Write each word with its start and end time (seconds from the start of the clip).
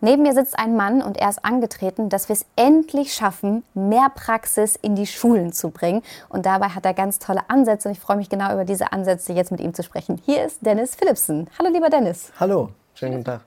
Neben 0.00 0.22
mir 0.22 0.34
sitzt 0.34 0.58
ein 0.58 0.76
Mann 0.76 1.02
und 1.02 1.16
er 1.16 1.28
ist 1.30 1.44
angetreten, 1.44 2.08
dass 2.08 2.28
wir 2.28 2.34
es 2.34 2.44
endlich 2.56 3.14
schaffen, 3.14 3.62
mehr 3.74 4.10
Praxis 4.14 4.76
in 4.76 4.96
die 4.96 5.06
Schulen 5.06 5.52
zu 5.52 5.70
bringen. 5.70 6.02
Und 6.28 6.46
dabei 6.46 6.68
hat 6.68 6.84
er 6.84 6.94
ganz 6.94 7.18
tolle 7.18 7.40
Ansätze 7.48 7.88
und 7.88 7.92
ich 7.92 8.00
freue 8.00 8.16
mich 8.16 8.28
genau 8.28 8.52
über 8.52 8.64
diese 8.64 8.92
Ansätze 8.92 9.32
jetzt 9.32 9.50
mit 9.50 9.60
ihm 9.60 9.72
zu 9.72 9.82
sprechen. 9.82 10.20
Hier 10.24 10.44
ist 10.44 10.58
Dennis 10.64 10.94
Philipsen. 10.94 11.48
Hallo 11.58 11.70
lieber 11.70 11.88
Dennis. 11.88 12.32
Hallo, 12.38 12.70
schönen 12.94 13.12
guten 13.12 13.24
Tag. 13.24 13.40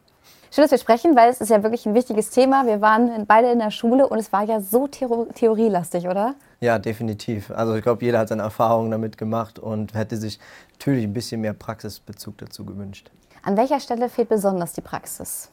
Schön, 0.49 0.63
dass 0.63 0.71
wir 0.71 0.77
sprechen, 0.77 1.15
weil 1.15 1.29
es 1.29 1.41
ist 1.41 1.49
ja 1.49 1.61
wirklich 1.61 1.85
ein 1.85 1.93
wichtiges 1.93 2.29
Thema. 2.29 2.65
Wir 2.65 2.79
waren 2.79 3.25
beide 3.27 3.51
in 3.51 3.59
der 3.59 3.69
Schule 3.69 4.07
und 4.07 4.17
es 4.17 4.31
war 4.31 4.43
ja 4.43 4.61
so 4.61 4.87
theorielastig, 4.87 6.07
oder? 6.07 6.35
Ja, 6.61 6.79
definitiv. 6.79 7.51
Also 7.51 7.75
ich 7.75 7.83
glaube, 7.83 8.03
jeder 8.03 8.19
hat 8.19 8.29
seine 8.29 8.43
Erfahrungen 8.43 8.89
damit 8.89 9.17
gemacht 9.17 9.59
und 9.59 9.93
hätte 9.93 10.15
sich 10.15 10.39
natürlich 10.71 11.03
ein 11.03 11.13
bisschen 11.13 11.41
mehr 11.41 11.53
Praxisbezug 11.53 12.37
dazu 12.37 12.65
gewünscht. 12.65 13.11
An 13.43 13.57
welcher 13.57 13.79
Stelle 13.79 14.07
fehlt 14.09 14.29
besonders 14.29 14.73
die 14.73 14.81
Praxis? 14.81 15.49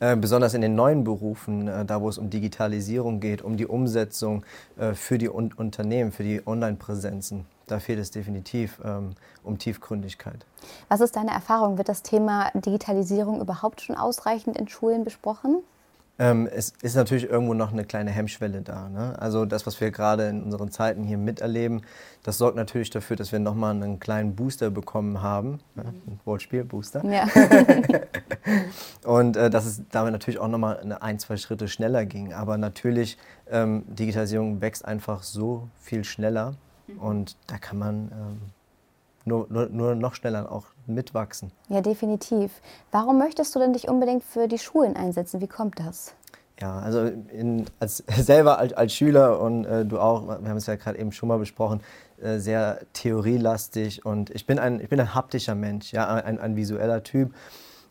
Äh, 0.00 0.16
besonders 0.16 0.54
in 0.54 0.62
den 0.62 0.74
neuen 0.74 1.04
Berufen, 1.04 1.68
äh, 1.68 1.84
da 1.84 2.00
wo 2.00 2.08
es 2.08 2.18
um 2.18 2.28
Digitalisierung 2.28 3.20
geht, 3.20 3.42
um 3.42 3.56
die 3.56 3.66
Umsetzung 3.66 4.44
äh, 4.76 4.94
für 4.94 5.18
die 5.18 5.28
Un 5.28 5.52
Unternehmen, 5.52 6.12
für 6.12 6.24
die 6.24 6.46
Online-Präsenzen. 6.46 7.46
Da 7.68 7.78
fehlt 7.78 8.00
es 8.00 8.10
definitiv 8.10 8.80
ähm, 8.84 9.12
um 9.44 9.58
Tiefgründigkeit. 9.58 10.44
Was 10.88 11.00
ist 11.00 11.16
deine 11.16 11.30
Erfahrung? 11.30 11.78
Wird 11.78 11.88
das 11.88 12.02
Thema 12.02 12.50
Digitalisierung 12.54 13.40
überhaupt 13.40 13.80
schon 13.80 13.96
ausreichend 13.96 14.56
in 14.56 14.68
Schulen 14.68 15.04
besprochen? 15.04 15.62
Ähm, 16.18 16.46
es 16.46 16.74
ist 16.82 16.94
natürlich 16.94 17.28
irgendwo 17.28 17.54
noch 17.54 17.72
eine 17.72 17.84
kleine 17.84 18.10
Hemmschwelle 18.10 18.60
da. 18.60 18.88
Ne? 18.88 19.18
Also 19.18 19.46
das, 19.46 19.66
was 19.66 19.80
wir 19.80 19.90
gerade 19.90 20.28
in 20.28 20.42
unseren 20.42 20.70
Zeiten 20.70 21.04
hier 21.04 21.16
miterleben, 21.16 21.82
das 22.22 22.38
sorgt 22.38 22.54
natürlich 22.54 22.90
dafür, 22.90 23.16
dass 23.16 23.32
wir 23.32 23.38
nochmal 23.38 23.74
einen 23.74 23.98
kleinen 23.98 24.36
Booster 24.36 24.70
bekommen 24.70 25.22
haben. 25.22 25.58
Ne? 25.74 25.84
Ein 25.84 26.20
Wortspiel-Booster. 26.24 27.04
Ja. 27.06 27.26
Und 29.04 29.36
äh, 29.36 29.48
dass 29.48 29.64
es 29.64 29.82
damit 29.90 30.12
natürlich 30.12 30.38
auch 30.38 30.48
nochmal 30.48 30.80
eine, 30.80 31.00
ein, 31.02 31.18
zwei 31.18 31.38
Schritte 31.38 31.66
schneller 31.66 32.04
ging. 32.04 32.34
Aber 32.34 32.58
natürlich, 32.58 33.16
ähm, 33.50 33.84
Digitalisierung 33.86 34.60
wächst 34.60 34.84
einfach 34.84 35.22
so 35.22 35.68
viel 35.80 36.04
schneller. 36.04 36.54
Und 36.98 37.36
da 37.46 37.56
kann 37.56 37.78
man 37.78 38.12
ähm, 38.12 38.40
nur, 39.24 39.46
nur, 39.48 39.68
nur 39.70 39.94
noch 39.94 40.14
schneller 40.14 40.52
auch 40.52 40.66
mitwachsen. 40.86 41.52
Ja, 41.68 41.80
definitiv. 41.80 42.50
Warum 42.90 43.18
möchtest 43.18 43.54
du 43.54 43.58
denn 43.58 43.72
dich 43.72 43.88
unbedingt 43.88 44.24
für 44.24 44.48
die 44.48 44.58
Schulen 44.58 44.96
einsetzen? 44.96 45.40
Wie 45.40 45.48
kommt 45.48 45.78
das? 45.78 46.14
Ja, 46.60 46.78
also 46.78 47.06
in, 47.06 47.66
als, 47.80 47.98
selber 48.16 48.58
als, 48.58 48.72
als 48.72 48.92
Schüler 48.92 49.40
und 49.40 49.64
äh, 49.64 49.84
du 49.84 49.98
auch, 49.98 50.26
wir 50.26 50.48
haben 50.48 50.56
es 50.56 50.66
ja 50.66 50.76
gerade 50.76 50.98
eben 50.98 51.12
schon 51.12 51.28
mal 51.28 51.38
besprochen, 51.38 51.80
äh, 52.22 52.38
sehr 52.38 52.80
theorielastig 52.92 54.06
und 54.06 54.30
ich 54.30 54.46
bin 54.46 54.58
ein, 54.58 54.80
ich 54.80 54.88
bin 54.88 55.00
ein 55.00 55.14
haptischer 55.14 55.54
Mensch, 55.54 55.92
ja, 55.92 56.06
ein, 56.06 56.38
ein 56.38 56.56
visueller 56.56 57.02
Typ 57.02 57.34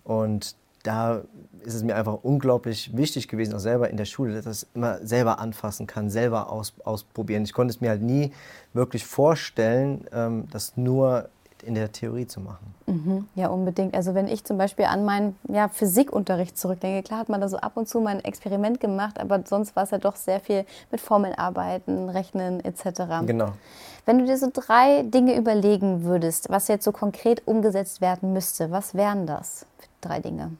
und 0.04 0.56
da 0.84 1.22
ist 1.64 1.76
es 1.76 1.84
mir 1.84 1.96
einfach 1.96 2.20
unglaublich 2.24 2.96
wichtig 2.96 3.28
gewesen, 3.28 3.54
auch 3.54 3.60
selber 3.60 3.90
in 3.90 3.98
der 3.98 4.06
Schule, 4.06 4.34
dass 4.34 4.40
ich 4.40 4.46
das 4.46 4.68
immer 4.74 5.06
selber 5.06 5.40
anfassen 5.40 5.86
kann, 5.86 6.10
selber 6.10 6.50
aus, 6.50 6.74
ausprobieren. 6.84 7.44
Ich 7.44 7.54
konnte 7.54 7.72
es 7.72 7.82
mir 7.82 7.90
halt 7.90 8.02
nie 8.02 8.32
wirklich 8.74 9.06
vorstellen, 9.06 10.06
ähm, 10.12 10.48
das 10.50 10.78
nur 10.78 11.30
in 11.64 11.76
der 11.76 11.92
Theorie 11.92 12.28
zu 12.28 12.40
machen. 12.40 12.74
Mhm, 12.88 13.28
ja, 13.36 13.48
unbedingt. 13.48 13.96
Also 13.96 14.14
wenn 14.16 14.28
ich 14.28 14.44
zum 14.44 14.58
Beispiel 14.58 14.86
an 14.86 15.06
meinen 15.06 15.36
ja, 15.48 15.70
Physikunterricht 15.70 16.58
zurückdenke, 16.58 17.04
klar 17.04 17.20
hat 17.20 17.30
man 17.30 17.42
da 17.42 17.48
so 17.48 17.58
ab 17.58 17.74
und 17.76 17.88
zu 17.88 18.00
mal 18.00 18.16
ein 18.16 18.24
Experiment 18.24 18.80
gemacht, 18.80 19.20
aber 19.20 19.42
sonst 19.46 19.76
war 19.76 19.84
es 19.84 19.92
ja 19.92 19.98
doch 19.98 20.16
sehr 20.16 20.40
viel 20.40 20.66
mit 20.92 21.02
Formeln 21.02 21.34
arbeiten, 21.36 22.10
rechnen 22.10 22.64
etc. 22.64 23.26
Genau. 23.26 23.54
Wenn 24.06 24.20
du 24.20 24.26
dir 24.26 24.38
so 24.38 24.50
drei 24.52 25.04
Dinge 25.04 25.38
überlegen 25.38 26.04
würdest, 26.04 26.50
was 26.50 26.68
jetzt 26.68 26.84
so 26.84 26.92
konkret 26.92 27.44
umgesetzt 27.46 28.02
werden 28.02 28.34
müsste, 28.34 28.72
was 28.72 28.96
wären 28.96 29.28
das? 29.28 29.66
Drei 30.02 30.20
Dinge. 30.20 30.52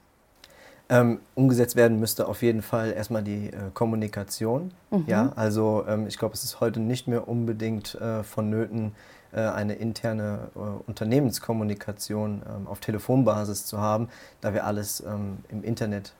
Ähm, 0.88 1.20
umgesetzt 1.34 1.74
werden 1.74 1.98
müsste 2.00 2.28
auf 2.28 2.42
jeden 2.42 2.60
Fall 2.60 2.92
erstmal 2.92 3.22
die 3.22 3.46
äh, 3.46 3.70
Kommunikation. 3.72 4.72
Mhm. 4.90 5.04
Ja, 5.06 5.32
also 5.36 5.84
ähm, 5.88 6.06
ich 6.06 6.18
glaube, 6.18 6.34
es 6.34 6.44
ist 6.44 6.60
heute 6.60 6.80
nicht 6.80 7.08
mehr 7.08 7.28
unbedingt 7.28 7.94
äh, 7.94 8.22
vonnöten, 8.22 8.92
eine 9.38 9.74
interne 9.74 10.50
äh, 10.54 10.58
Unternehmenskommunikation 10.86 12.42
ähm, 12.46 12.66
auf 12.66 12.80
Telefonbasis 12.80 13.66
zu 13.66 13.78
haben, 13.78 14.08
da 14.40 14.54
wir 14.54 14.66
alles 14.66 15.00
ähm, 15.00 15.38
im 15.48 15.64
Internet 15.64 16.12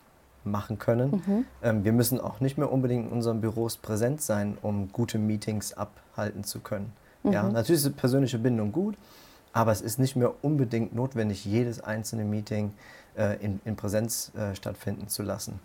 machen 0.44 0.78
können. 0.78 1.22
Mhm. 1.26 1.44
Ähm, 1.62 1.84
wir 1.84 1.92
müssen 1.92 2.20
auch 2.20 2.40
nicht 2.40 2.58
mehr 2.58 2.72
unbedingt 2.72 3.06
in 3.06 3.12
unseren 3.12 3.40
Büros 3.40 3.76
präsent 3.76 4.20
sein, 4.22 4.58
um 4.62 4.90
gute 4.92 5.18
Meetings 5.18 5.74
abhalten 5.74 6.44
zu 6.44 6.60
können. 6.60 6.92
Mhm. 7.22 7.32
Ja, 7.32 7.42
natürlich 7.44 7.84
ist 7.84 7.96
persönliche 7.96 8.38
Bindung 8.38 8.72
gut, 8.72 8.96
aber 9.52 9.72
es 9.72 9.80
ist 9.80 9.98
nicht 9.98 10.16
mehr 10.16 10.32
unbedingt 10.42 10.94
notwendig, 10.94 11.44
jedes 11.44 11.80
einzelne 11.80 12.24
Meeting 12.24 12.72
äh, 13.16 13.36
in, 13.44 13.60
in, 13.64 13.76
Präsenz 13.76 14.32
äh, 14.34 14.54
stattfinden 14.54 15.08
zu 15.08 15.22
lassen. 15.22 15.60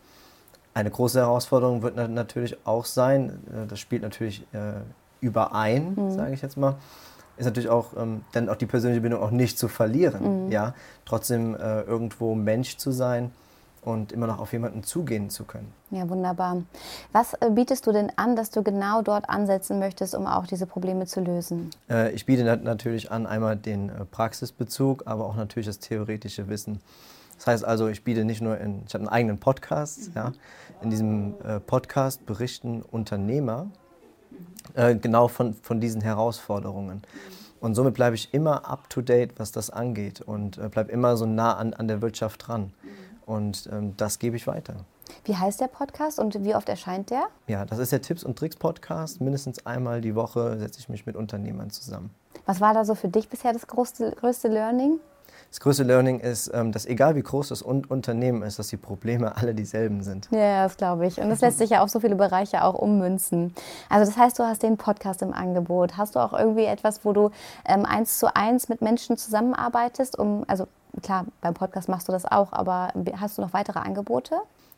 Eine 0.73 0.91
große 0.91 1.19
Herausforderung 1.19 1.81
wird 1.81 1.95
natürlich 1.95 2.57
auch 2.65 2.85
sein, 2.85 3.29
äh, 3.51 3.67
das 3.67 3.79
spielt 3.79 4.03
natürlich 4.03 4.41
äh, 4.53 4.73
überein, 5.21 5.95
mhm. 5.95 6.11
sage 6.11 6.33
ich 6.33 6.41
jetzt 6.41 6.57
mal, 6.57 6.75
ist 7.37 7.45
natürlich 7.45 7.69
auch 7.69 7.95
ähm, 7.97 8.21
dann 8.31 8.49
auch 8.49 8.55
die 8.55 8.65
persönliche 8.65 9.01
Bindung 9.01 9.21
auch 9.21 9.31
nicht 9.31 9.57
zu 9.57 9.67
verlieren. 9.67 10.45
Mhm. 10.45 10.51
Ja? 10.51 10.73
Trotzdem 11.05 11.55
äh, 11.55 11.81
irgendwo 11.81 12.35
Mensch 12.35 12.77
zu 12.77 12.91
sein 12.91 13.31
und 13.81 14.11
immer 14.11 14.27
noch 14.27 14.39
auf 14.39 14.51
jemanden 14.51 14.83
zugehen 14.83 15.29
zu 15.29 15.45
können. 15.45 15.71
Ja, 15.91 16.09
wunderbar. 16.09 16.63
Was 17.13 17.33
äh, 17.35 17.49
bietest 17.49 17.87
du 17.87 17.93
denn 17.93 18.11
an, 18.17 18.35
dass 18.35 18.49
du 18.49 18.61
genau 18.61 19.01
dort 19.01 19.29
ansetzen 19.29 19.79
möchtest, 19.79 20.13
um 20.13 20.27
auch 20.27 20.45
diese 20.45 20.65
Probleme 20.65 21.05
zu 21.05 21.21
lösen? 21.21 21.69
Äh, 21.89 22.11
ich 22.11 22.25
biete 22.25 22.43
natürlich 22.43 23.11
an 23.11 23.25
einmal 23.25 23.55
den 23.55 23.89
äh, 23.89 24.05
Praxisbezug, 24.05 25.03
aber 25.05 25.25
auch 25.25 25.35
natürlich 25.35 25.67
das 25.67 25.79
theoretische 25.79 26.49
Wissen. 26.49 26.81
Das 27.37 27.47
heißt 27.47 27.65
also, 27.65 27.87
ich 27.87 28.03
biete 28.03 28.25
nicht 28.25 28.41
nur 28.41 28.57
in, 28.57 28.83
ich 28.87 28.93
habe 28.93 29.03
einen 29.03 29.09
eigenen 29.09 29.37
Podcast, 29.37 30.09
mhm. 30.09 30.13
ja. 30.15 30.31
In 30.81 30.89
diesem 30.89 31.35
äh, 31.43 31.59
Podcast 31.59 32.25
berichten 32.25 32.81
Unternehmer 32.81 33.67
äh, 34.73 34.95
genau 34.95 35.27
von, 35.27 35.53
von 35.53 35.79
diesen 35.79 36.01
Herausforderungen. 36.01 37.01
Und 37.59 37.75
somit 37.75 37.95
bleibe 37.95 38.15
ich 38.15 38.33
immer 38.33 38.69
up 38.69 38.89
to 38.89 39.01
date, 39.01 39.39
was 39.39 39.51
das 39.51 39.69
angeht 39.69 40.21
und 40.21 40.57
äh, 40.57 40.69
bleibe 40.69 40.91
immer 40.91 41.17
so 41.17 41.25
nah 41.25 41.55
an, 41.55 41.73
an 41.73 41.87
der 41.87 42.01
Wirtschaft 42.01 42.47
dran. 42.47 42.73
Und 43.25 43.67
ähm, 43.71 43.95
das 43.97 44.19
gebe 44.19 44.37
ich 44.37 44.47
weiter. 44.47 44.75
Wie 45.25 45.35
heißt 45.35 45.59
der 45.59 45.67
Podcast 45.67 46.19
und 46.19 46.43
wie 46.43 46.55
oft 46.55 46.69
erscheint 46.69 47.09
der? 47.09 47.27
Ja, 47.47 47.65
das 47.65 47.79
ist 47.79 47.91
der 47.91 48.01
Tipps 48.01 48.23
und 48.23 48.37
Tricks 48.37 48.55
Podcast. 48.55 49.19
Mindestens 49.21 49.65
einmal 49.65 50.01
die 50.01 50.15
Woche 50.15 50.57
setze 50.59 50.79
ich 50.79 50.89
mich 50.89 51.05
mit 51.05 51.15
Unternehmern 51.15 51.69
zusammen. 51.69 52.11
Was 52.45 52.61
war 52.61 52.73
da 52.73 52.85
so 52.85 52.95
für 52.95 53.09
dich 53.09 53.27
bisher 53.27 53.53
das 53.53 53.67
größte, 53.67 54.11
größte 54.11 54.47
Learning? 54.47 54.99
Das 55.49 55.59
größte 55.59 55.83
Learning 55.83 56.19
ist, 56.19 56.51
ähm, 56.53 56.71
dass 56.71 56.85
egal 56.85 57.15
wie 57.15 57.23
groß 57.23 57.49
das 57.49 57.61
Unternehmen 57.61 58.41
ist, 58.41 58.59
dass 58.59 58.67
die 58.67 58.77
Probleme 58.77 59.37
alle 59.37 59.53
dieselben 59.53 60.03
sind. 60.03 60.27
Ja, 60.31 60.63
das 60.63 60.77
glaube 60.77 61.07
ich. 61.07 61.19
Und 61.19 61.29
das 61.29 61.41
lässt 61.41 61.57
sich 61.57 61.69
ja 61.69 61.81
auf 61.81 61.89
so 61.89 61.99
viele 61.99 62.15
Bereiche 62.15 62.63
auch 62.63 62.73
ummünzen. 62.73 63.53
Also 63.89 64.09
das 64.09 64.17
heißt, 64.19 64.37
du 64.39 64.43
hast 64.43 64.63
den 64.63 64.77
Podcast 64.77 65.21
im 65.21 65.33
Angebot. 65.33 65.97
Hast 65.97 66.15
du 66.15 66.19
auch 66.19 66.33
irgendwie 66.33 66.65
etwas, 66.65 67.05
wo 67.05 67.13
du 67.13 67.31
ähm, 67.65 67.85
eins 67.85 68.19
zu 68.19 68.35
eins 68.35 68.69
mit 68.69 68.81
Menschen 68.81 69.17
zusammenarbeitest? 69.17 70.19
Um, 70.19 70.43
also 70.47 70.67
klar, 71.01 71.25
beim 71.41 71.53
Podcast 71.53 71.89
machst 71.89 72.07
du 72.07 72.11
das 72.11 72.25
auch, 72.25 72.51
aber 72.51 72.89
hast 73.19 73.37
du 73.37 73.41
noch 73.41 73.53
weitere 73.53 73.79
Angebote? 73.79 74.35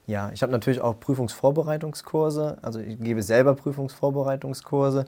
Ja, 0.10 0.32
ich 0.34 0.42
habe 0.42 0.52
natürlich 0.52 0.82
auch 0.82 1.00
Prüfungsvorbereitungskurse. 1.00 2.58
Also 2.64 2.80
ich 2.80 3.00
gebe 3.00 3.22
selber 3.22 3.54
Prüfungsvorbereitungskurse 3.54 5.06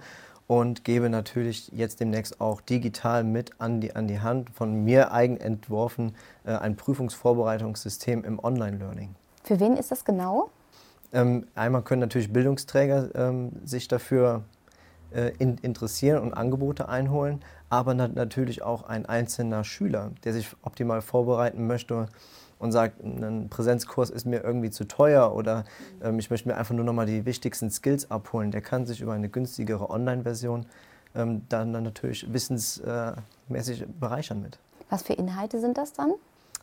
und 0.48 0.84
gebe 0.84 1.10
natürlich 1.10 1.70
jetzt 1.70 2.00
demnächst 2.00 2.42
auch 2.42 2.62
digital 2.62 3.24
mit 3.24 3.52
an 3.60 3.82
die, 3.82 3.96
an 3.96 4.08
die 4.08 4.20
Hand 4.20 4.50
von 4.50 4.84
mir 4.84 5.12
eigen 5.14 5.38
entworfen 5.38 6.16
äh, 6.44 6.52
ein 6.54 6.76
Prüfungsvorbereitungssystem 6.76 8.24
im 8.24 8.40
Online-Learning. 8.40 9.16
Für 9.44 9.60
wen 9.60 9.78
ist 9.78 9.92
das 9.92 10.06
genau? 10.06 10.50
Ähm, 11.14 11.48
einmal 11.56 11.82
können 11.82 12.02
natürlich 12.02 12.32
Bildungsträger 12.32 13.10
ähm, 13.16 13.52
sich 13.64 13.88
dafür 13.88 14.44
äh, 15.14 15.32
in, 15.40 15.58
interessieren 15.58 16.22
und 16.22 16.34
Angebote 16.34 16.88
einholen, 16.88 17.42
aber 17.70 17.94
nat 17.94 18.16
natürlich 18.16 18.62
auch 18.62 18.84
ein 18.84 19.06
einzelner 19.06 19.64
Schüler, 19.64 20.12
der 20.24 20.34
sich 20.34 20.50
optimal 20.62 21.02
vorbereiten 21.02 21.68
möchte 21.68 22.08
und 22.62 22.72
sagt, 22.72 23.04
ein 23.04 23.50
Präsenzkurs 23.50 24.12
ist 24.12 24.26
mir 24.26 24.44
irgendwie 24.44 24.70
zu 24.70 24.88
teuer 24.88 25.34
oder 25.36 25.66
ähm, 26.04 26.20
ich 26.20 26.30
möchte 26.30 26.48
mir 26.48 26.56
einfach 26.56 26.76
nur 26.76 26.86
noch 26.86 26.94
mal 26.94 27.08
die 27.08 27.26
wichtigsten 27.26 27.72
Skills 27.72 28.12
abholen, 28.12 28.52
der 28.52 28.62
kann 28.62 28.86
sich 28.86 29.02
über 29.02 29.14
eine 29.14 29.30
günstigere 29.30 29.90
Online-Version 29.90 30.68
ähm, 31.16 31.42
dann, 31.50 31.74
dann 31.74 31.84
natürlich 31.84 32.32
wissensmäßig 32.32 33.88
bereichern 34.00 34.44
mit. 34.44 34.60
Was 34.92 35.02
für 35.02 35.14
Inhalte 35.14 35.60
sind 35.60 35.78
das 35.78 35.94
dann? 35.94 36.14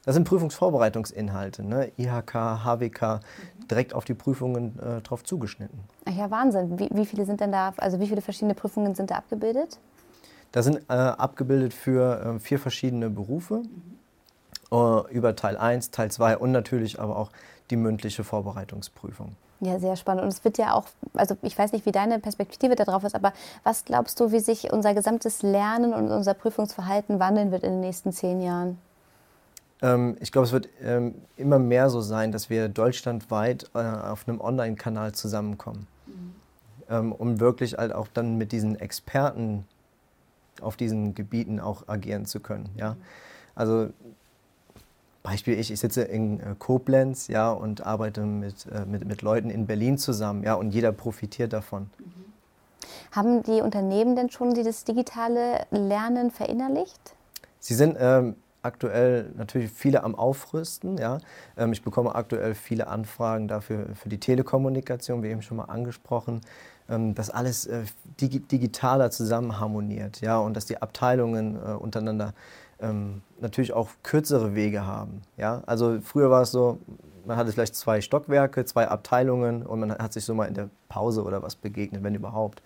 Das 0.05 0.14
sind 0.14 0.23
Prüfungsvorbereitungsinhalte, 0.23 1.64
ne? 1.64 1.90
IHK, 1.99 2.32
HWK, 2.64 3.20
direkt 3.69 3.93
auf 3.93 4.05
die 4.05 4.14
Prüfungen 4.14 4.78
äh, 4.78 5.00
drauf 5.02 5.25
zugeschnitten. 5.25 5.81
Ach 6.05 6.14
ja, 6.14 6.31
Wahnsinn. 6.31 6.78
Wie, 6.78 6.88
wie, 6.93 7.06
viele 7.06 7.26
sind 7.26 7.40
denn 7.40 7.50
da, 7.50 7.75
also 7.76 7.99
wie 7.99 8.06
viele 8.06 8.23
verschiedene 8.23 8.55
Prüfungen 8.55 8.94
sind 8.94 9.11
da 9.11 9.17
abgebildet? 9.17 9.81
Da 10.52 10.62
sind 10.62 10.78
äh, 10.88 10.93
abgebildet 10.93 11.75
für 11.75 12.37
äh, 12.37 12.38
vier 12.38 12.61
verschiedene 12.61 13.11
Berufe. 13.11 13.56
Mhm. 13.56 13.98
Äh, 14.70 15.12
über 15.12 15.35
Teil 15.35 15.56
1, 15.56 15.91
Teil 15.91 16.11
2 16.11 16.38
und 16.38 16.53
natürlich 16.53 17.00
aber 17.00 17.17
auch 17.17 17.31
die 17.70 17.76
mündliche 17.76 18.25
Vorbereitungsprüfung. 18.25 19.37
Ja, 19.61 19.79
sehr 19.81 19.97
spannend. 19.97 20.23
Und 20.23 20.29
es 20.29 20.44
wird 20.44 20.59
ja 20.59 20.75
auch, 20.75 20.85
also 21.15 21.37
ich 21.43 21.59
weiß 21.59 21.73
nicht, 21.73 21.85
wie 21.85 21.93
deine 21.93 22.19
Perspektive 22.19 22.76
darauf 22.76 23.03
ist, 23.03 23.15
aber 23.15 23.32
was 23.65 23.85
glaubst 23.85 24.20
du, 24.20 24.31
wie 24.31 24.41
sich 24.41 24.73
unser 24.73 24.94
gesamtes 24.94 25.43
Lernen 25.43 25.94
und 25.94 26.11
unser 26.11 26.35
Prüfungsverhalten 26.35 27.19
wandeln 27.19 27.50
wird 27.50 27.65
in 27.65 27.73
den 27.73 27.81
nächsten 27.81 28.12
zehn 28.12 28.41
Jahren? 28.41 28.79
Ähm, 29.82 30.17
ich 30.20 30.31
glaube, 30.31 30.47
es 30.47 30.53
wird 30.53 30.69
ähm, 30.82 31.14
immer 31.37 31.59
mehr 31.59 31.91
so 31.91 32.00
sein, 32.00 32.31
dass 32.31 32.50
wir 32.50 32.69
deutschlandweit 32.69 33.71
äh, 33.75 33.79
auf 33.79 34.29
einem 34.29 34.41
Online-Kanal 34.41 35.12
zusammenkommen. 35.12 35.88
Mhm. 36.06 36.35
Ähm, 36.91 37.12
um 37.12 37.41
wirklich 37.41 37.76
halt 37.76 37.93
auch 37.93 38.09
dann 38.12 38.37
mit 38.37 38.53
diesen 38.53 38.79
Experten 38.79 39.67
auf 40.61 40.76
diesen 40.76 41.14
Gebieten 41.14 41.59
auch 41.59 41.88
agieren 41.88 42.26
zu 42.26 42.41
können. 42.41 42.69
Ja? 42.76 42.97
Also 43.55 43.91
Beispiel 45.28 45.58
ich, 45.58 45.70
ich 45.70 45.78
sitze 45.78 46.02
in 46.02 46.40
äh, 46.40 46.54
Koblenz 46.58 47.28
ja, 47.28 47.50
und 47.50 47.84
arbeite 47.84 48.22
mit, 48.22 48.66
äh, 48.66 48.86
mit, 48.86 49.06
mit 49.06 49.20
Leuten 49.20 49.50
in 49.50 49.66
Berlin 49.66 49.98
zusammen 49.98 50.42
ja, 50.42 50.54
und 50.54 50.70
jeder 50.70 50.90
profitiert 50.92 51.52
davon. 51.52 51.90
Mhm. 51.98 52.28
Haben 53.12 53.42
die 53.42 53.60
Unternehmen 53.60 54.16
denn 54.16 54.30
schon 54.30 54.54
dieses 54.54 54.84
digitale 54.84 55.66
Lernen 55.70 56.30
verinnerlicht? 56.30 57.14
Sie 57.60 57.75
sind 57.75 57.96
ähm, 58.00 58.36
aktuell 58.62 59.30
natürlich 59.36 59.70
viele 59.70 60.02
am 60.02 60.14
Aufrüsten. 60.14 60.96
Ja. 60.98 61.19
Ähm, 61.56 61.72
ich 61.72 61.82
bekomme 61.82 62.14
aktuell 62.14 62.54
viele 62.54 62.86
Anfragen 62.86 63.48
dafür 63.48 63.88
für 63.94 64.08
die 64.08 64.19
Telekommunikation, 64.19 65.22
wie 65.22 65.28
eben 65.28 65.42
schon 65.42 65.58
mal 65.58 65.64
angesprochen, 65.64 66.40
ähm, 66.88 67.14
dass 67.14 67.30
alles 67.30 67.66
äh, 67.66 67.82
dig 68.20 68.48
digitaler 68.48 69.10
zusammen 69.10 69.60
harmoniert 69.60 70.20
ja, 70.20 70.38
und 70.38 70.56
dass 70.56 70.66
die 70.66 70.80
Abteilungen 70.80 71.56
äh, 71.56 71.72
untereinander 71.72 72.32
ähm, 72.80 73.22
natürlich 73.40 73.72
auch 73.72 73.88
kürzere 74.02 74.54
Wege 74.54 74.86
haben. 74.86 75.22
Ja? 75.36 75.62
Also 75.66 76.00
früher 76.02 76.30
war 76.30 76.42
es 76.42 76.50
so, 76.50 76.78
man 77.26 77.36
hatte 77.36 77.52
vielleicht 77.52 77.75
zwei 77.75 78.00
Stockwerke, 78.00 78.64
zwei 78.64 78.88
Abteilungen 78.88 79.64
und 79.64 79.80
man 79.80 79.92
hat 79.92 80.12
sich 80.12 80.25
so 80.25 80.34
mal 80.34 80.46
in 80.46 80.54
der 80.54 80.70
Pause 80.88 81.22
oder 81.22 81.42
was 81.42 81.56
begegnet, 81.56 82.02
wenn 82.02 82.14
überhaupt. 82.14 82.62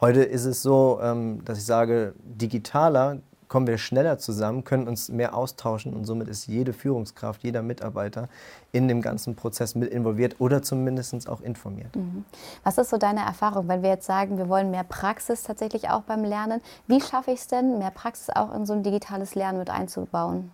Heute 0.00 0.22
ist 0.22 0.46
es 0.46 0.62
so, 0.62 0.98
ähm, 1.02 1.44
dass 1.44 1.58
ich 1.58 1.64
sage, 1.66 2.14
digitaler 2.22 3.18
kommen 3.50 3.66
wir 3.66 3.78
schneller 3.78 4.16
zusammen, 4.16 4.62
können 4.62 4.86
uns 4.86 5.08
mehr 5.08 5.34
austauschen 5.34 5.92
und 5.92 6.04
somit 6.04 6.28
ist 6.28 6.46
jede 6.46 6.72
Führungskraft, 6.72 7.42
jeder 7.42 7.62
Mitarbeiter 7.62 8.28
in 8.70 8.86
dem 8.86 9.02
ganzen 9.02 9.34
Prozess 9.34 9.74
mit 9.74 9.90
involviert 9.92 10.36
oder 10.38 10.62
zumindest 10.62 11.28
auch 11.28 11.40
informiert. 11.40 11.94
Mhm. 11.96 12.24
Was 12.62 12.78
ist 12.78 12.90
so 12.90 12.96
deine 12.96 13.20
Erfahrung, 13.20 13.66
wenn 13.66 13.82
wir 13.82 13.90
jetzt 13.90 14.06
sagen, 14.06 14.38
wir 14.38 14.48
wollen 14.48 14.70
mehr 14.70 14.84
Praxis 14.84 15.42
tatsächlich 15.42 15.90
auch 15.90 16.02
beim 16.02 16.22
Lernen? 16.24 16.60
Wie 16.86 17.00
schaffe 17.00 17.32
ich 17.32 17.40
es 17.40 17.48
denn, 17.48 17.78
mehr 17.78 17.90
Praxis 17.90 18.30
auch 18.30 18.54
in 18.54 18.66
so 18.66 18.72
ein 18.72 18.84
digitales 18.84 19.34
Lernen 19.34 19.58
mit 19.58 19.68
einzubauen? 19.68 20.52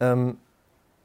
Ähm, 0.00 0.38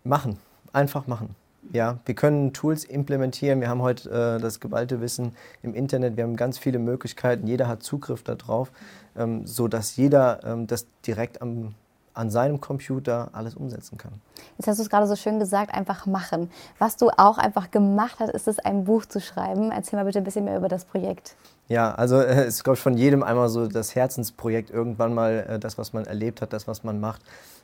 machen, 0.06 0.39
einfach 0.71 1.07
machen. 1.07 1.35
Ja, 1.71 2.00
wir 2.06 2.15
können 2.15 2.53
Tools 2.53 2.83
implementieren. 2.83 3.62
Wir 3.62 3.69
haben 3.69 3.81
heute 3.81 4.09
äh, 4.09 4.41
das 4.41 4.59
geballte 4.59 5.01
Wissen 5.01 5.33
im 5.62 5.73
Internet. 5.73 6.17
Wir 6.17 6.23
haben 6.23 6.35
ganz 6.35 6.57
viele 6.57 6.79
Möglichkeiten. 6.79 7.47
Jeder 7.47 7.67
hat 7.67 7.83
Zugriff 7.83 8.23
darauf, 8.23 8.71
ähm, 9.17 9.45
so 9.45 9.67
dass 9.67 9.95
jeder 9.95 10.44
ähm, 10.44 10.67
das 10.67 10.88
direkt 11.06 11.41
am, 11.41 11.75
an 12.13 12.29
seinem 12.29 12.62
Computer 12.62 13.29
alles 13.33 13.56
umsetzen 13.56 13.97
kann. 13.97 14.13
Jetzt 14.57 14.67
hast 14.67 14.77
du 14.77 14.83
es 14.83 14.89
gerade 14.89 15.07
so 15.07 15.15
schön 15.15 15.39
gesagt, 15.39 15.73
einfach 15.73 16.06
machen. 16.06 16.50
Was 16.79 16.97
du 16.97 17.09
auch 17.09 17.38
einfach 17.38 17.71
gemacht 17.71 18.17
hast, 18.19 18.29
ist 18.29 18.47
es, 18.47 18.59
ein 18.59 18.85
Buch 18.85 19.06
zu 19.06 19.19
schreiben. 19.19 19.71
Erzähl 19.71 19.97
mal 20.00 20.06
bitte 20.06 20.19
ein 20.19 20.23
bisschen 20.23 20.45
mehr 20.45 20.57
über 20.57 20.69
das 20.69 20.85
Projekt. 20.85 21.35
Ja, 21.67 21.94
also 21.95 22.17
äh, 22.21 22.44
es 22.44 22.56
ist, 22.56 22.63
glaube 22.63 22.75
ich, 22.75 22.81
von 22.81 22.95
jedem 22.97 23.23
einmal 23.23 23.50
so 23.50 23.67
das 23.67 23.95
Herzensprojekt, 23.95 24.69
irgendwann 24.69 25.13
mal 25.13 25.45
äh, 25.47 25.59
das, 25.59 25.77
was 25.77 25.94
man 25.94 26.06
erlebt 26.06 26.41
hat, 26.41 26.53
das, 26.53 26.67
was 26.67 26.83
man 26.83 27.00
macht, 27.00 27.21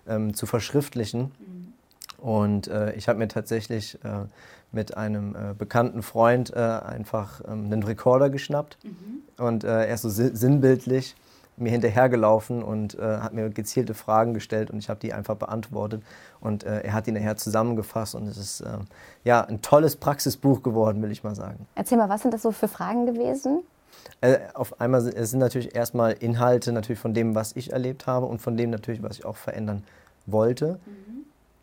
ähm, 0.08 0.34
zu 0.34 0.46
verschriftlichen. 0.46 1.32
Mhm. 1.40 1.61
Und 2.22 2.68
äh, 2.68 2.94
ich 2.94 3.10
habe 3.10 3.18
mir 3.18 3.28
tatsächlich 3.28 3.98
äh, 4.06 4.26
mit 4.72 4.96
einem 4.96 5.36
äh, 5.36 5.54
bekannten 5.58 6.04
Freund 6.04 6.54
äh, 6.56 6.60
einfach 6.60 7.42
ähm, 7.46 7.66
einen 7.66 7.84
Rekorder 7.84 8.30
geschnappt 8.30 8.78
mhm. 8.84 9.44
und 9.44 9.64
äh, 9.64 9.88
er 9.88 9.94
ist 9.94 10.04
so 10.04 10.10
sinnbildlich 10.10 11.16
mir 11.58 11.72
hinterhergelaufen 11.72 12.64
und 12.64 12.98
äh, 12.98 13.18
hat 13.18 13.34
mir 13.34 13.50
gezielte 13.50 13.94
Fragen 13.94 14.34
gestellt 14.34 14.72
und 14.72 14.80
ich 14.80 14.90
habe 14.90 15.00
die 15.00 15.14
einfach 15.14 15.36
beantwortet 15.36 16.02
und 16.40 16.64
er 16.64 16.94
hat 16.94 17.06
die 17.06 17.12
nachher 17.12 17.36
zusammengefasst 17.38 18.16
und 18.16 18.26
es 18.26 18.38
ist 18.38 18.64
ja 19.24 19.42
ein 19.42 19.62
tolles 19.62 19.96
Praxisbuch 19.96 20.64
geworden, 20.64 21.04
will 21.04 21.12
ich 21.12 21.24
mal 21.24 21.36
sagen. 21.36 21.68
Erzähl 21.76 22.00
mal, 22.00 22.10
was 22.10 22.24
sind 22.24 22.34
das 22.34 22.42
so 22.42 22.52
für 22.52 22.68
Fragen 22.68 23.06
gewesen? 23.06 23.60
auf 24.56 24.80
einmal 24.82 25.06
es 25.08 25.32
sind 25.32 25.40
natürlich 25.40 25.76
erstmal 25.76 26.14
Inhalte 26.14 26.72
natürlich 26.72 27.00
von 27.00 27.14
dem, 27.14 27.36
was 27.36 27.56
ich 27.56 27.74
erlebt 27.74 28.08
habe 28.08 28.26
und 28.26 28.42
von 28.42 28.58
dem 28.58 28.72
natürlich, 28.72 29.04
was 29.04 29.20
ich 29.20 29.26
auch 29.26 29.36
verändern 29.36 29.84
wollte. 30.26 30.80
Mhm 30.86 31.11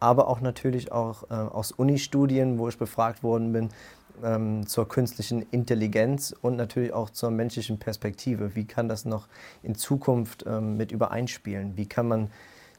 aber 0.01 0.29
auch 0.29 0.41
natürlich 0.41 0.93
auch 0.93 1.25
äh, 1.31 1.35
aus 1.35 1.73
Uni-Studien, 1.73 2.59
wo 2.59 2.69
ich 2.69 2.79
befragt 2.79 3.23
worden 3.23 3.53
bin, 3.53 3.71
ähm, 4.23 4.67
zur 4.67 4.89
künstlichen 4.89 5.47
Intelligenz 5.51 6.35
und 6.41 6.57
natürlich 6.57 6.93
auch 6.93 7.11
zur 7.11 7.31
menschlichen 7.31 7.79
Perspektive. 7.79 8.55
Wie 8.55 8.65
kann 8.65 8.89
das 8.89 9.05
noch 9.05 9.29
in 9.63 9.75
Zukunft 9.75 10.45
ähm, 10.47 10.77
mit 10.77 10.93
übereinspielen? 10.93 11.77
Wie 11.77 11.87
kann 11.87 12.09
man 12.09 12.31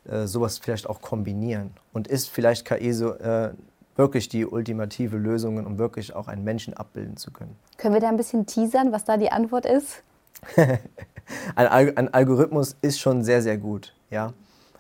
äh, 0.05 0.25
sowas 0.25 0.57
vielleicht 0.57 0.87
auch 0.87 1.01
kombinieren? 1.01 1.71
Und 1.93 2.07
ist 2.07 2.29
vielleicht 2.29 2.65
KI 2.65 2.93
so 2.93 3.13
äh, 3.15 3.51
wirklich 3.95 4.29
die 4.29 4.45
ultimative 4.45 5.17
Lösung, 5.17 5.65
um 5.65 5.77
wirklich 5.77 6.15
auch 6.15 6.27
einen 6.27 6.43
Menschen 6.43 6.73
abbilden 6.73 7.17
zu 7.17 7.31
können? 7.31 7.55
Können 7.77 7.93
wir 7.93 8.01
da 8.01 8.09
ein 8.09 8.17
bisschen 8.17 8.45
teasern, 8.45 8.91
was 8.91 9.05
da 9.05 9.17
die 9.17 9.31
Antwort 9.31 9.65
ist? 9.65 10.03
ein, 10.55 11.67
Al 11.67 11.93
ein 11.95 12.13
Algorithmus 12.13 12.75
ist 12.81 12.99
schon 12.99 13.23
sehr, 13.23 13.41
sehr 13.41 13.57
gut. 13.57 13.93
Ja? 14.09 14.33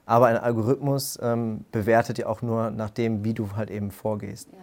Aber 0.09 0.25
ein 0.25 0.37
Algorithmus 0.37 1.19
ähm, 1.21 1.65
bewertet 1.71 2.17
ja 2.17 2.25
auch 2.25 2.41
nur 2.41 2.71
nach 2.71 2.89
dem, 2.89 3.23
wie 3.23 3.35
du 3.35 3.51
halt 3.55 3.69
eben 3.69 3.91
vorgehst. 3.91 4.49
Ja. 4.51 4.57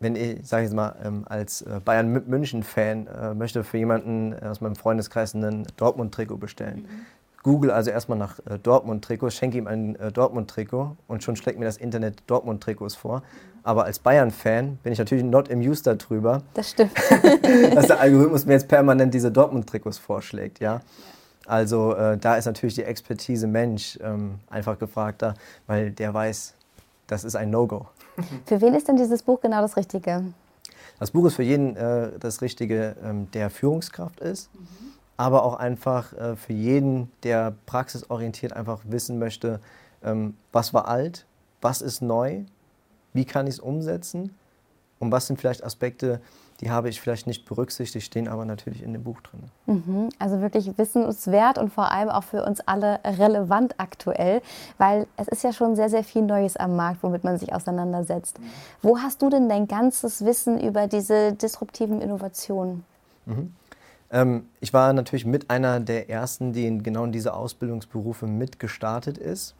Wenn 0.00 0.16
ich, 0.16 0.38
sage 0.42 0.62
ich 0.62 0.68
jetzt 0.70 0.74
mal, 0.74 0.96
ähm, 1.04 1.26
als 1.28 1.60
äh, 1.60 1.82
Bayern 1.84 2.10
München-Fan 2.26 3.08
äh, 3.08 3.34
möchte 3.34 3.62
für 3.62 3.76
jemanden 3.76 4.34
aus 4.42 4.62
meinem 4.62 4.74
Freundeskreis 4.74 5.34
einen 5.34 5.66
Dortmund-Trikot 5.76 6.38
bestellen. 6.38 6.86
Mhm. 6.88 7.42
Google 7.42 7.70
also 7.70 7.90
erstmal 7.90 8.16
nach 8.16 8.38
äh, 8.46 8.58
Dortmund-Trikots, 8.58 9.34
schenke 9.34 9.58
ihm 9.58 9.66
ein 9.66 9.96
äh, 9.96 10.10
Dortmund-Trikot 10.10 10.96
und 11.08 11.22
schon 11.22 11.36
schlägt 11.36 11.58
mir 11.58 11.66
das 11.66 11.76
Internet 11.76 12.22
Dortmund-Trikots 12.26 12.94
vor. 12.94 13.18
Mhm. 13.18 13.22
Aber 13.64 13.84
als 13.84 13.98
Bayern-Fan 13.98 14.78
bin 14.82 14.94
ich 14.94 14.98
natürlich 14.98 15.24
not 15.24 15.52
amused 15.52 15.86
darüber. 15.86 16.40
Das 16.54 16.70
stimmt. 16.70 16.92
dass 17.74 17.88
der 17.88 18.00
Algorithmus 18.00 18.46
mir 18.46 18.54
jetzt 18.54 18.68
permanent 18.68 19.12
diese 19.12 19.30
Dortmund-Trikots 19.30 19.98
vorschlägt, 19.98 20.60
ja. 20.60 20.76
ja. 20.76 20.80
Also 21.46 21.94
äh, 21.94 22.18
da 22.18 22.36
ist 22.36 22.46
natürlich 22.46 22.74
die 22.74 22.82
Expertise 22.82 23.46
Mensch 23.46 23.98
ähm, 24.02 24.40
einfach 24.50 24.78
gefragter, 24.78 25.34
weil 25.66 25.90
der 25.90 26.12
weiß, 26.12 26.54
das 27.06 27.24
ist 27.24 27.36
ein 27.36 27.50
No-Go. 27.50 27.86
Für 28.46 28.60
wen 28.60 28.74
ist 28.74 28.88
denn 28.88 28.96
dieses 28.96 29.22
Buch 29.22 29.40
genau 29.40 29.62
das 29.62 29.76
Richtige? 29.76 30.24
Das 30.98 31.10
Buch 31.10 31.26
ist 31.26 31.34
für 31.34 31.42
jeden 31.42 31.76
äh, 31.76 32.10
das 32.18 32.40
Richtige, 32.40 32.96
ähm, 33.04 33.30
der 33.32 33.50
Führungskraft 33.50 34.20
ist, 34.20 34.52
mhm. 34.54 34.66
aber 35.18 35.44
auch 35.44 35.54
einfach 35.54 36.12
äh, 36.14 36.36
für 36.36 36.54
jeden, 36.54 37.12
der 37.22 37.54
praxisorientiert 37.66 38.54
einfach 38.54 38.80
wissen 38.84 39.18
möchte, 39.18 39.60
ähm, 40.02 40.36
was 40.52 40.72
war 40.72 40.88
alt, 40.88 41.26
was 41.60 41.82
ist 41.82 42.00
neu, 42.00 42.44
wie 43.12 43.26
kann 43.26 43.46
ich 43.46 43.54
es 43.54 43.60
umsetzen 43.60 44.34
und 44.98 45.12
was 45.12 45.26
sind 45.26 45.38
vielleicht 45.38 45.64
Aspekte, 45.64 46.20
die 46.60 46.70
habe 46.70 46.88
ich 46.88 47.00
vielleicht 47.00 47.26
nicht 47.26 47.44
berücksichtigt, 47.44 48.06
stehen 48.06 48.28
aber 48.28 48.44
natürlich 48.44 48.82
in 48.82 48.92
dem 48.92 49.04
Buch 49.04 49.20
drin. 49.20 49.50
Mhm, 49.66 50.08
also 50.18 50.40
wirklich 50.40 50.78
wissenswert 50.78 51.58
und 51.58 51.72
vor 51.72 51.90
allem 51.90 52.08
auch 52.08 52.24
für 52.24 52.44
uns 52.44 52.60
alle 52.60 53.00
relevant 53.04 53.74
aktuell, 53.78 54.40
weil 54.78 55.06
es 55.16 55.28
ist 55.28 55.44
ja 55.44 55.52
schon 55.52 55.76
sehr, 55.76 55.90
sehr 55.90 56.04
viel 56.04 56.22
Neues 56.22 56.56
am 56.56 56.76
Markt, 56.76 57.02
womit 57.02 57.24
man 57.24 57.38
sich 57.38 57.54
auseinandersetzt. 57.54 58.40
Mhm. 58.40 58.44
Wo 58.82 58.98
hast 58.98 59.20
du 59.22 59.28
denn 59.28 59.48
dein 59.48 59.68
ganzes 59.68 60.24
Wissen 60.24 60.60
über 60.60 60.86
diese 60.86 61.32
disruptiven 61.34 62.00
Innovationen? 62.00 62.84
Mhm. 63.26 63.54
Ähm, 64.10 64.46
ich 64.60 64.72
war 64.72 64.92
natürlich 64.92 65.26
mit 65.26 65.50
einer 65.50 65.80
der 65.80 66.08
ersten, 66.08 66.52
die 66.52 66.66
in 66.66 66.82
genau 66.82 67.04
in 67.04 67.12
diese 67.12 67.34
Ausbildungsberufe 67.34 68.26
mitgestartet 68.26 69.18
ist. 69.18 69.54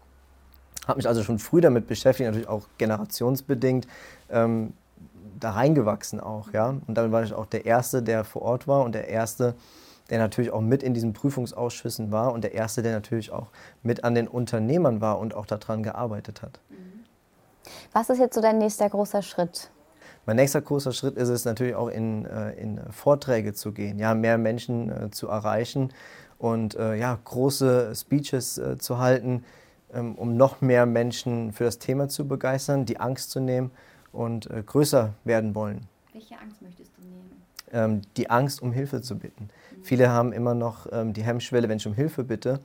Habe 0.86 0.98
mich 0.98 1.08
also 1.08 1.24
schon 1.24 1.38
früh 1.38 1.60
damit 1.60 1.88
beschäftigt, 1.88 2.26
natürlich 2.26 2.48
auch 2.48 2.68
generationsbedingt. 2.78 3.88
Ähm, 4.30 4.72
da 5.38 5.52
reingewachsen 5.52 6.20
auch, 6.20 6.52
ja. 6.52 6.74
Und 6.86 6.94
dann 6.96 7.12
war 7.12 7.22
ich 7.22 7.32
auch 7.32 7.46
der 7.46 7.66
Erste, 7.66 8.02
der 8.02 8.24
vor 8.24 8.42
Ort 8.42 8.68
war 8.68 8.84
und 8.84 8.94
der 8.94 9.08
Erste, 9.08 9.54
der 10.10 10.18
natürlich 10.18 10.50
auch 10.50 10.60
mit 10.60 10.82
in 10.82 10.94
diesen 10.94 11.12
Prüfungsausschüssen 11.12 12.12
war 12.12 12.32
und 12.32 12.44
der 12.44 12.54
Erste, 12.54 12.82
der 12.82 12.92
natürlich 12.92 13.32
auch 13.32 13.48
mit 13.82 14.04
an 14.04 14.14
den 14.14 14.28
Unternehmern 14.28 15.00
war 15.00 15.18
und 15.18 15.34
auch 15.34 15.46
daran 15.46 15.82
gearbeitet 15.82 16.42
hat. 16.42 16.60
Was 17.92 18.10
ist 18.10 18.18
jetzt 18.18 18.34
so 18.34 18.40
dein 18.40 18.58
nächster 18.58 18.88
großer 18.88 19.22
Schritt? 19.22 19.70
Mein 20.24 20.36
nächster 20.36 20.60
großer 20.60 20.92
Schritt 20.92 21.16
ist 21.16 21.28
es 21.28 21.44
natürlich 21.44 21.74
auch 21.74 21.88
in, 21.88 22.24
äh, 22.26 22.52
in 22.52 22.80
Vorträge 22.90 23.54
zu 23.54 23.72
gehen, 23.72 23.98
ja, 23.98 24.14
mehr 24.14 24.38
Menschen 24.38 24.90
äh, 24.90 25.10
zu 25.10 25.28
erreichen 25.28 25.92
und 26.38 26.74
äh, 26.76 26.96
ja, 26.96 27.18
große 27.24 27.94
Speeches 27.94 28.60
zu 28.78 28.98
halten, 28.98 29.44
ähm, 29.92 30.16
um 30.16 30.36
noch 30.36 30.60
mehr 30.60 30.84
Menschen 30.84 31.52
für 31.52 31.64
das 31.64 31.78
Thema 31.78 32.08
zu 32.08 32.26
begeistern, 32.26 32.86
die 32.86 32.98
Angst 32.98 33.30
zu 33.30 33.40
nehmen 33.40 33.70
und 34.16 34.50
äh, 34.50 34.62
größer 34.64 35.12
werden 35.24 35.54
wollen. 35.54 35.86
Welche 36.12 36.38
Angst 36.38 36.62
möchtest 36.62 36.90
du 36.96 37.02
nehmen? 37.02 37.42
Ähm, 37.72 38.02
die 38.16 38.30
Angst, 38.30 38.62
um 38.62 38.72
Hilfe 38.72 39.02
zu 39.02 39.18
bitten. 39.18 39.44
Mhm. 39.44 39.84
Viele 39.84 40.08
haben 40.08 40.32
immer 40.32 40.54
noch 40.54 40.86
ähm, 40.90 41.12
die 41.12 41.22
Hemmschwelle, 41.22 41.68
wenn 41.68 41.76
ich 41.76 41.86
um 41.86 41.94
Hilfe 41.94 42.24
bitte, 42.24 42.60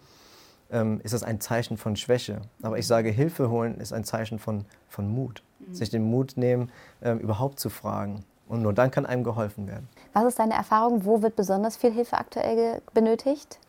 ähm, 0.72 1.01
ist 1.03 1.13
das 1.13 1.24
ein 1.24 1.41
Zeichen 1.41 1.77
von 1.77 1.96
Schwäche. 1.96 2.41
Aber 2.62 2.77
ich 2.77 2.88
sage, 2.88 3.10
Hilfe 3.10 3.50
holen 3.50 3.75
ist 3.79 3.91
ein 3.91 4.03
Zeichen 4.03 4.39
von, 4.39 4.65
von 4.88 5.10
Mut. 5.10 5.43
Mhm. 5.60 5.74
Sich 5.74 5.89
den 5.89 6.03
Mut 6.03 6.38
nehmen, 6.38 6.72
ähm, 7.01 7.20
überhaupt 7.20 7.60
zu 7.60 7.70
fragen. 7.70 8.24
Und 8.48 8.62
nur 8.62 8.74
dann 8.74 8.91
kann 8.91 9.05
einem 9.05 9.24
geholfen 9.24 9.67
werden. 9.67 9.88
Was 10.13 10.25
ist 10.25 10.39
deine 10.39 10.53
Erfahrung? 10.53 11.05
Wo 11.05 11.22
wird 11.22 11.36
besonders 11.36 11.77
viel 11.77 11.91
Hilfe 11.91 12.17
aktuell 12.17 12.81
benötigt? 12.93 13.60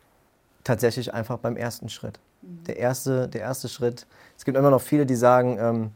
Tatsächlich 0.63 1.13
einfach 1.13 1.37
beim 1.39 1.57
ersten 1.57 1.89
Schritt. 1.89 2.19
Mhm. 2.41 2.63
Der, 2.65 2.77
erste, 2.77 3.27
der 3.27 3.41
erste 3.41 3.67
Schritt. 3.67 4.07
Es 4.37 4.45
gibt 4.45 4.57
immer 4.57 4.69
noch 4.69 4.81
viele, 4.81 5.05
die 5.05 5.15
sagen, 5.15 5.57
ähm, 5.59 5.91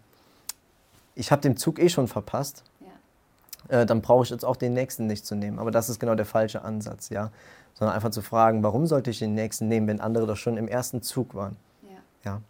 ich 1.18 1.32
habe 1.32 1.42
den 1.42 1.58
Zug 1.58 1.80
eh 1.80 1.90
schon 1.90 2.08
verpasst. 2.08 2.64
Ja. 2.80 3.82
Äh, 3.82 3.86
dann 3.86 4.02
brauche 4.02 4.24
ich 4.24 4.30
jetzt 4.30 4.46
auch 4.46 4.56
den 4.56 4.74
nächsten 4.74 5.08
nicht 5.08 5.26
zu 5.26 5.36
nehmen. 5.36 5.60
Aber 5.60 5.72
das 5.72 5.90
ist 5.90 6.00
genau 6.00 6.16
der 6.16 6.26
falsche 6.26 6.62
Ansatz, 6.62 7.10
ja. 7.10 7.32
Sondern 7.74 7.96
einfach 7.96 8.12
zu 8.12 8.22
fragen, 8.22 8.64
warum 8.64 8.88
sollte 8.88 9.12
ich 9.12 9.20
den 9.20 9.34
nächsten 9.34 9.68
nehmen, 9.68 9.88
wenn 9.88 10.02
andere 10.02 10.26
doch 10.26 10.38
schon 10.38 10.58
im 10.58 10.68
ersten 10.68 11.02
Zug 11.02 11.36
waren. 11.36 11.58
Ja. 11.84 12.32
ja. 12.32 12.42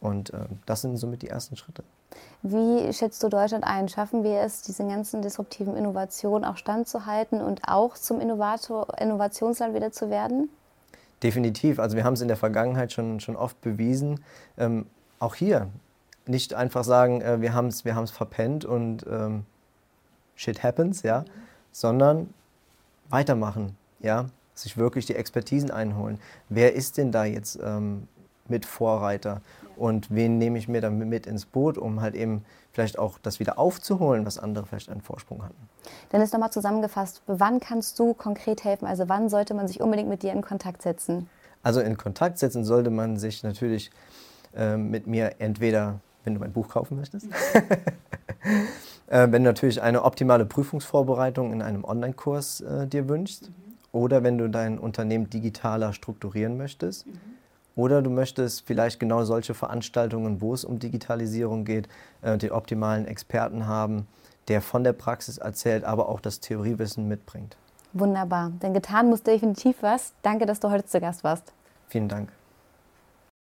Und 0.00 0.32
äh, 0.32 0.46
das 0.66 0.82
sind 0.82 0.96
somit 0.96 1.22
die 1.22 1.28
ersten 1.28 1.56
Schritte. 1.56 1.84
Wie 2.42 2.92
schätzt 2.92 3.22
du 3.22 3.28
Deutschland 3.28 3.64
ein? 3.64 3.88
Schaffen 3.88 4.24
wir 4.24 4.40
es, 4.40 4.62
diese 4.62 4.86
ganzen 4.86 5.22
disruptiven 5.22 5.76
Innovationen 5.76 6.44
auch 6.44 6.56
standzuhalten 6.56 7.40
und 7.40 7.62
auch 7.66 7.94
zum 7.94 8.20
Innovator, 8.20 8.98
Innovationsland 8.98 9.74
wieder 9.74 9.92
zu 9.92 10.10
werden? 10.10 10.50
Definitiv. 11.22 11.78
Also 11.78 11.96
wir 11.96 12.04
haben 12.04 12.14
es 12.14 12.20
in 12.20 12.28
der 12.28 12.36
Vergangenheit 12.36 12.92
schon, 12.92 13.20
schon 13.20 13.36
oft 13.36 13.60
bewiesen. 13.60 14.20
Ähm, 14.58 14.86
auch 15.20 15.36
hier 15.36 15.68
nicht 16.26 16.54
einfach 16.54 16.84
sagen, 16.84 17.20
äh, 17.20 17.40
wir 17.40 17.54
haben 17.54 17.66
es 17.66 17.84
wir 17.84 17.94
verpennt 18.06 18.64
und 18.64 19.06
ähm, 19.08 19.44
shit 20.34 20.62
happens, 20.62 21.02
ja, 21.02 21.20
mhm. 21.20 21.24
sondern 21.72 22.34
weitermachen, 23.08 23.76
ja, 24.00 24.26
sich 24.54 24.76
wirklich 24.76 25.06
die 25.06 25.14
Expertisen 25.14 25.70
einholen. 25.70 26.18
Wer 26.48 26.74
ist 26.74 26.98
denn 26.98 27.12
da 27.12 27.24
jetzt 27.24 27.58
ähm, 27.62 28.08
mit 28.48 28.66
Vorreiter? 28.66 29.40
Und 29.76 30.10
wen 30.10 30.38
nehme 30.38 30.58
ich 30.58 30.68
mir 30.68 30.80
dann 30.80 30.98
mit 30.98 31.26
ins 31.26 31.46
Boot, 31.46 31.78
um 31.78 32.00
halt 32.00 32.14
eben 32.14 32.44
vielleicht 32.72 32.98
auch 32.98 33.18
das 33.18 33.40
wieder 33.40 33.58
aufzuholen, 33.58 34.24
was 34.26 34.38
andere 34.38 34.66
vielleicht 34.66 34.90
einen 34.90 35.00
Vorsprung 35.00 35.42
hatten. 35.42 35.68
Dennis, 36.12 36.32
nochmal 36.32 36.52
zusammengefasst, 36.52 37.22
wann 37.26 37.60
kannst 37.60 37.98
du 37.98 38.14
konkret 38.14 38.64
helfen? 38.64 38.86
Also 38.86 39.08
wann 39.08 39.28
sollte 39.28 39.54
man 39.54 39.68
sich 39.68 39.80
unbedingt 39.80 40.08
mit 40.08 40.22
dir 40.22 40.32
in 40.32 40.42
Kontakt 40.42 40.82
setzen? 40.82 41.28
Also 41.62 41.80
in 41.80 41.96
Kontakt 41.96 42.38
setzen 42.38 42.64
sollte 42.64 42.90
man 42.90 43.16
sich 43.16 43.42
natürlich 43.42 43.90
äh, 44.54 44.76
mit 44.76 45.06
mir 45.06 45.36
entweder, 45.38 46.00
wenn 46.24 46.34
du 46.34 46.40
mein 46.40 46.52
Buch 46.52 46.68
kaufen 46.68 46.96
möchtest, 46.96 47.26
äh, 49.06 49.28
wenn 49.30 49.44
du 49.44 49.50
natürlich 49.50 49.82
eine 49.82 50.04
optimale 50.04 50.46
Prüfungsvorbereitung 50.46 51.52
in 51.52 51.62
einem 51.62 51.84
Online-Kurs 51.84 52.60
äh, 52.60 52.86
dir 52.86 53.08
wünschst 53.08 53.48
mhm. 53.48 53.54
oder 53.92 54.22
wenn 54.22 54.38
du 54.38 54.48
dein 54.48 54.78
Unternehmen 54.78 55.30
digitaler 55.30 55.92
strukturieren 55.92 56.56
möchtest. 56.56 57.06
Mhm 57.06 57.32
oder 57.74 58.02
du 58.02 58.10
möchtest 58.10 58.66
vielleicht 58.66 59.00
genau 59.00 59.24
solche 59.24 59.54
Veranstaltungen, 59.54 60.40
wo 60.40 60.54
es 60.54 60.64
um 60.64 60.78
Digitalisierung 60.78 61.64
geht, 61.64 61.88
äh, 62.22 62.36
den 62.36 62.52
optimalen 62.52 63.06
Experten 63.06 63.66
haben, 63.66 64.06
der 64.48 64.60
von 64.60 64.84
der 64.84 64.92
Praxis 64.92 65.38
erzählt, 65.38 65.84
aber 65.84 66.08
auch 66.08 66.20
das 66.20 66.40
Theoriewissen 66.40 67.08
mitbringt. 67.08 67.56
Wunderbar. 67.92 68.52
Denn 68.62 68.74
getan 68.74 69.08
muss 69.08 69.22
definitiv 69.22 69.76
was. 69.82 70.12
Danke, 70.22 70.46
dass 70.46 70.60
du 70.60 70.70
heute 70.70 70.86
zu 70.86 71.00
Gast 71.00 71.24
warst. 71.24 71.52
Vielen 71.88 72.08
Dank. 72.08 72.30